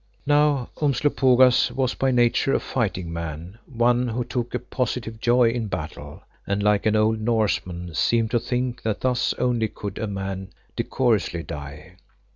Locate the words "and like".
6.47-6.87